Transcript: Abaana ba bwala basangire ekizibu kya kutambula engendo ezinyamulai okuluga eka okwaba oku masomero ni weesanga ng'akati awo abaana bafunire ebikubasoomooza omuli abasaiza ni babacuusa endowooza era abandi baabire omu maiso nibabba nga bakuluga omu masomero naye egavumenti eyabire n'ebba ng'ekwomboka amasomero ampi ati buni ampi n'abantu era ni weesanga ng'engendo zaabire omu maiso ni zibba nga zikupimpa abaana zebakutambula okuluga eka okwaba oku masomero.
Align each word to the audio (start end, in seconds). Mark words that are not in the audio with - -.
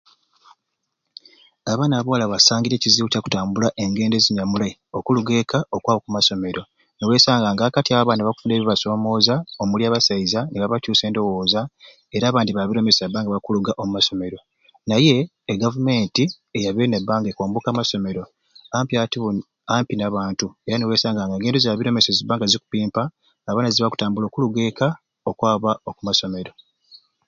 Abaana 1.71 1.95
ba 1.97 2.05
bwala 2.05 2.25
basangire 2.33 2.75
ekizibu 2.77 3.07
kya 3.11 3.23
kutambula 3.23 3.67
engendo 3.83 4.15
ezinyamulai 4.17 4.73
okuluga 4.97 5.31
eka 5.41 5.59
okwaba 5.75 5.99
oku 5.99 6.09
masomero 6.15 6.61
ni 6.97 7.03
weesanga 7.09 7.49
ng'akati 7.53 7.89
awo 7.91 8.01
abaana 8.03 8.27
bafunire 8.27 8.55
ebikubasoomooza 8.57 9.35
omuli 9.61 9.83
abasaiza 9.85 10.39
ni 10.49 10.57
babacuusa 10.61 11.03
endowooza 11.09 11.61
era 12.15 12.25
abandi 12.27 12.49
baabire 12.51 12.77
omu 12.79 12.85
maiso 12.85 13.01
nibabba 13.01 13.21
nga 13.23 13.33
bakuluga 13.35 13.71
omu 13.81 13.91
masomero 13.97 14.39
naye 14.89 15.15
egavumenti 15.53 16.23
eyabire 16.55 16.87
n'ebba 16.89 17.13
ng'ekwomboka 17.19 17.67
amasomero 17.69 18.23
ampi 18.77 18.93
ati 19.01 19.17
buni 19.23 19.41
ampi 19.73 19.93
n'abantu 19.97 20.45
era 20.67 20.77
ni 20.77 20.85
weesanga 20.89 21.21
ng'engendo 21.25 21.57
zaabire 21.63 21.87
omu 21.89 21.95
maiso 21.95 22.09
ni 22.11 22.17
zibba 22.19 22.35
nga 22.37 22.47
zikupimpa 22.51 23.01
abaana 23.49 23.67
zebakutambula 23.75 24.25
okuluga 24.27 24.59
eka 24.69 24.87
okwaba 25.29 25.71
oku 25.89 26.01
masomero. 26.07 26.51